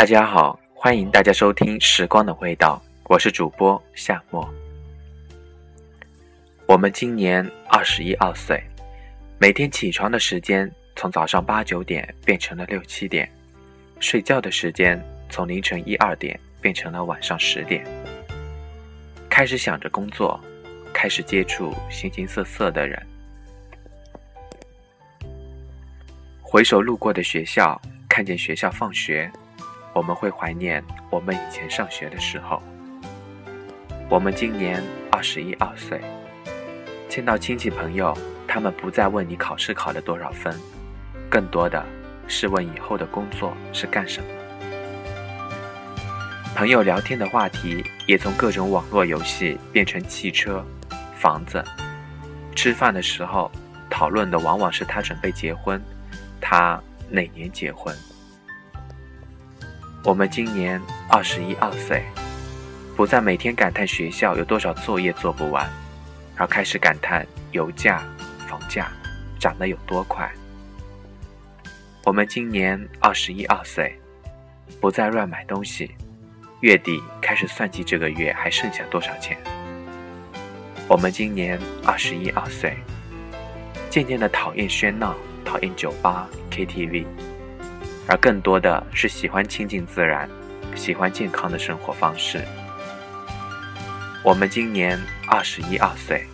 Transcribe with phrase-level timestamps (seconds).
[0.00, 4.48] 大家好，欢迎大家收听《时光的味道》，我是主播夏末。
[6.66, 8.58] 我们今年二十一二岁，
[9.38, 13.30] 每天起床的时间从早上八九点变成了六七点，
[14.00, 14.98] 睡觉的时间
[15.28, 17.84] 从凌晨一二点变成了晚上十点。
[19.28, 20.40] 开始想着工作，
[20.94, 23.06] 开始接触形形色色的人，
[26.40, 27.78] 回首路过的学校，
[28.08, 29.30] 看见学校放学。
[29.92, 32.62] 我们会怀念我们以前上学的时候。
[34.08, 36.00] 我们今年二十一二岁，
[37.08, 38.16] 见到亲戚朋友，
[38.48, 40.52] 他们不再问你考试考了多少分，
[41.28, 41.84] 更多的
[42.26, 44.26] 是问以后的工作是干什么。
[46.56, 50.64] 朋友聊天的话题也从各种网络游戏变成汽车、
[51.14, 51.64] 房子。
[52.56, 53.50] 吃饭的时候
[53.88, 55.80] 讨论的往往是他准备结婚，
[56.40, 57.94] 他哪年结婚。
[60.02, 62.02] 我们今年二十一二岁，
[62.96, 65.70] 不再每天感叹学校有多少作业做不完，
[66.36, 68.02] 而开始感叹油价、
[68.48, 68.90] 房价
[69.38, 70.30] 涨得有多快。
[72.06, 73.94] 我们今年二十一二岁，
[74.80, 75.90] 不再乱买东西，
[76.60, 79.36] 月底开始算计这个月还剩下多少钱。
[80.88, 82.74] 我们今年二十一二岁，
[83.90, 85.14] 渐渐的讨厌喧闹，
[85.44, 87.04] 讨厌酒吧、KTV。
[88.06, 90.28] 而更多的是喜欢亲近自然，
[90.74, 92.40] 喜欢健康的生活方式。
[94.22, 94.98] 我们今年
[95.28, 96.26] 二十一二岁，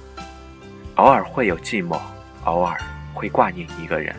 [0.96, 2.00] 偶尔会有寂寞，
[2.44, 2.76] 偶尔
[3.14, 4.14] 会挂念一个人。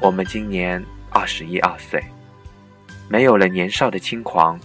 [0.00, 2.02] 我们今年二十一二岁，
[3.08, 4.58] 没有了年少的轻狂，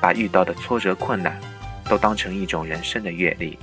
[0.00, 1.38] 把遇到的挫折困难
[1.84, 3.58] 都当成一种人生的阅历，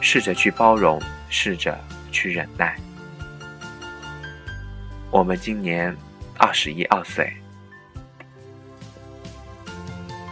[0.00, 1.78] 试着去包容，试着
[2.10, 2.76] 去忍耐。
[5.10, 5.94] 我们今年
[6.38, 7.32] 二十一二岁，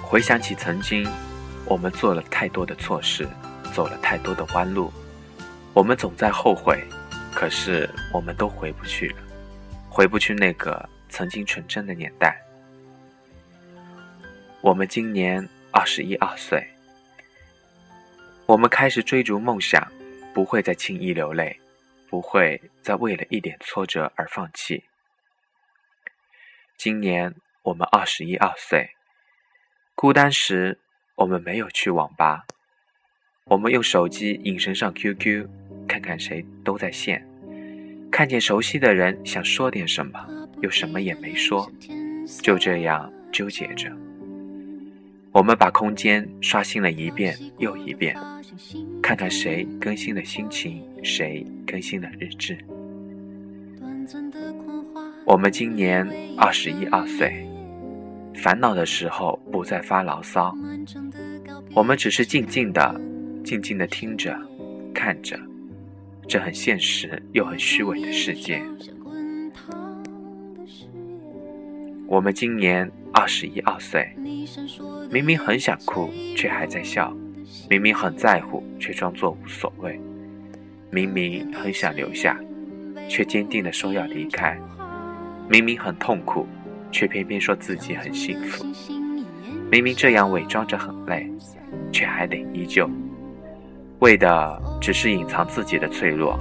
[0.01, 1.05] 回想起曾经，
[1.65, 3.29] 我们做了太多的错事，
[3.75, 4.93] 走了太多的弯路，
[5.75, 6.81] 我们总在后悔，
[7.35, 9.17] 可是我们都回不去了，
[9.91, 12.41] 回不去那个曾经纯真的年代。
[14.61, 16.65] 我们今年二十一二岁，
[18.47, 19.85] 我们开始追逐梦想，
[20.33, 21.59] 不会再轻易流泪。
[22.09, 24.85] 不会再为了一点挫折而放弃。
[26.77, 28.91] 今年我们二十一二岁，
[29.95, 30.79] 孤单时
[31.17, 32.47] 我们没有去网吧，
[33.45, 35.49] 我们用手机隐身上 QQ，
[35.87, 37.27] 看看谁都在线，
[38.11, 40.27] 看见熟悉的人想说点什么，
[40.63, 41.71] 又什么也没说，
[42.43, 43.91] 就这样纠结着。
[45.33, 48.17] 我们把空间刷新了一遍又一遍，
[49.03, 52.57] 看看谁更新了心情，谁更新了日志。
[55.27, 57.47] 我们今年二十一二岁，
[58.35, 60.57] 烦恼的时候不再发牢骚，
[61.75, 62.99] 我们只是静静的、
[63.45, 64.35] 静静的听着、
[64.95, 65.39] 看着
[66.27, 68.63] 这很现实又很虚伪的世界。
[72.07, 74.09] 我们今年二十一二岁，
[75.11, 77.13] 明明很想哭，却还在笑；
[77.69, 79.99] 明明很在乎，却装作无所谓；
[80.91, 82.39] 明明很想留下，
[83.09, 84.57] 却坚定地说要离开；
[85.49, 86.47] 明明很痛苦，
[86.93, 88.65] 却偏偏说自己很幸福；
[89.71, 91.29] 明明这样伪装着很累，
[91.91, 92.89] 却还得依旧，
[94.01, 96.39] 为的只是隐藏自己的脆弱。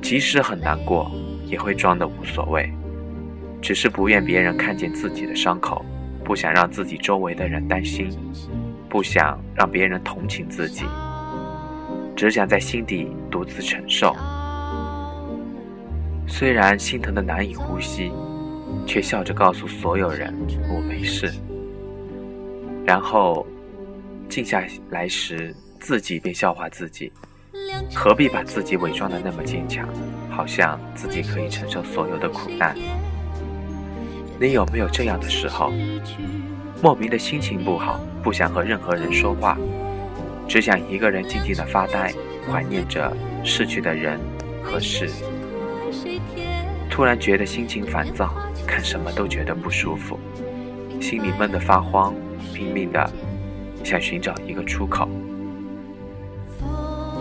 [0.00, 1.10] 即使很难过，
[1.44, 2.70] 也会装的无所谓。
[3.60, 5.84] 只是不愿别人看见自己的伤口，
[6.24, 8.10] 不想让自己周围的人担心，
[8.88, 10.84] 不想让别人同情自己，
[12.14, 14.14] 只想在心底独自承受。
[16.26, 18.12] 虽然心疼的难以呼吸，
[18.86, 20.34] 却笑着告诉所有人
[20.68, 21.32] 我没事。
[22.86, 23.46] 然后
[24.28, 27.12] 静下来时，自己便笑话自己：
[27.94, 29.88] 何必把自己伪装的那么坚强，
[30.30, 32.76] 好像自己可以承受所有的苦难。
[34.40, 35.72] 你有没有这样的时候，
[36.80, 39.58] 莫名的心情不好，不想和任何人说话，
[40.46, 42.12] 只想一个人静静的发呆，
[42.46, 43.12] 怀念着
[43.42, 44.20] 逝去的人
[44.62, 45.10] 和事。
[46.88, 48.32] 突然觉得心情烦躁，
[48.64, 50.16] 看什么都觉得不舒服，
[51.00, 52.14] 心里闷得发慌，
[52.54, 53.10] 拼命的
[53.82, 55.08] 想寻找一个出口。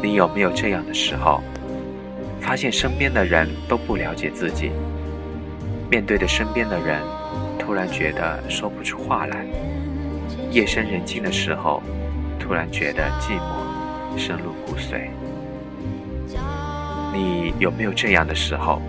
[0.04, 1.42] 你有没有这样的时候，
[2.40, 4.72] 发现身边的人都不了解自己？
[5.90, 7.02] 面对着身边的人，
[7.58, 9.46] 突然觉得说不出话来；
[10.52, 11.82] 夜深人静的时候，
[12.40, 15.08] 突然觉得寂寞深入骨髓。
[17.14, 18.82] 你有没有这样的时候？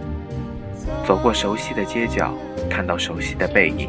[1.07, 2.35] 走过熟悉的街角，
[2.69, 3.89] 看到熟悉的背影，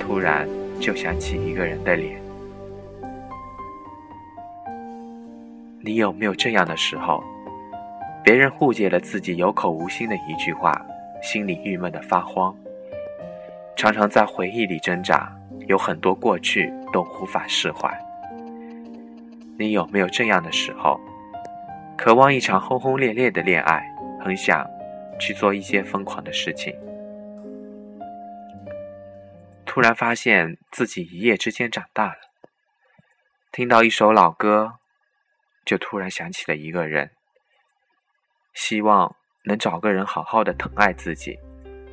[0.00, 0.48] 突然
[0.80, 2.20] 就想起一个人的脸。
[5.80, 7.22] 你有没有这样的时候？
[8.24, 10.72] 别人误解了自己有口无心的一句话，
[11.24, 12.54] 心里郁闷的发慌，
[13.74, 15.34] 常常在回忆里挣扎，
[15.66, 17.90] 有很多过去都无法释怀。
[19.58, 21.00] 你有没有这样的时候？
[21.96, 23.82] 渴望一场轰轰烈烈的恋爱，
[24.20, 24.68] 很想
[25.18, 26.76] 去做一些疯狂的事情，
[29.64, 32.18] 突然发现自己一夜之间长大了。
[33.50, 34.74] 听到一首老歌，
[35.64, 37.12] 就突然想起了一个人。
[38.52, 41.38] 希望能找个人好好的疼爱自己，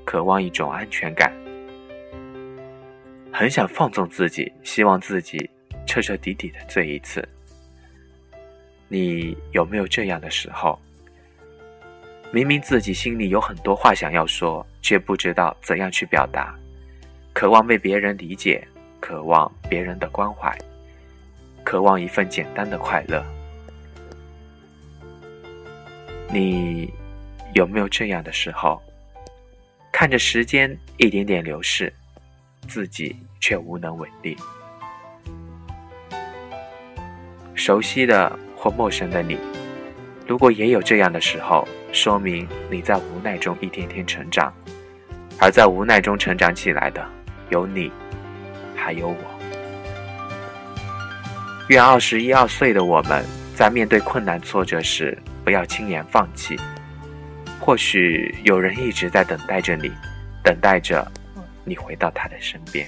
[0.05, 1.31] 渴望一种安全感，
[3.31, 5.49] 很想放纵自己，希望自己
[5.85, 7.27] 彻彻底底的醉一次。
[8.87, 10.79] 你有没有这样的时候？
[12.31, 16.57] 明明自己心里有很多话想要说，却不知道怎样去表达，
[17.33, 18.65] 渴望被别人理解，
[19.01, 20.57] 渴望别人的关怀，
[21.65, 23.21] 渴望一份简单的快乐。
[26.33, 26.89] 你
[27.53, 28.81] 有没有这样的时候，
[29.91, 31.91] 看着时间一点点流逝，
[32.67, 34.37] 自己却无能为力？
[37.53, 39.37] 熟悉的或陌生的你，
[40.25, 44.53] 如果也有这样的时候，说明你在无奈中一天天成长，
[45.37, 47.05] 而在无奈中成长起来的，
[47.49, 47.91] 有你，
[48.75, 49.15] 还有我。
[51.67, 53.25] 愿二十一二岁的我们，
[53.55, 55.17] 在面对困难挫折时。
[55.43, 56.55] 不要轻言放弃，
[57.71, 59.89] 或许有人一直在等待着你，
[60.43, 61.09] 等待着
[61.63, 62.85] 你回到他的身边。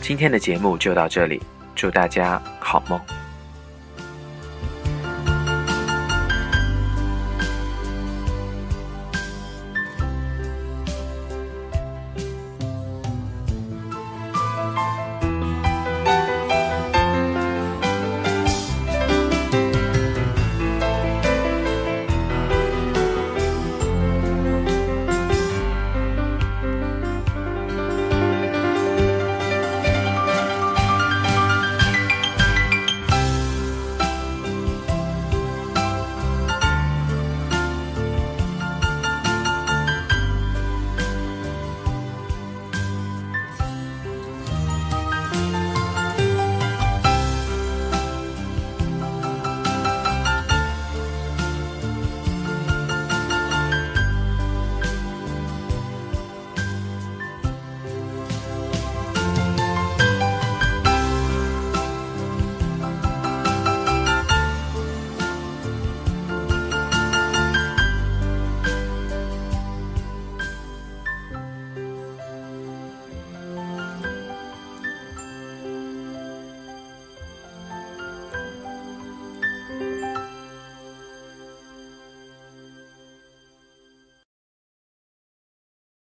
[0.00, 1.42] 今天的节目就到这里，
[1.74, 2.98] 祝大家好梦。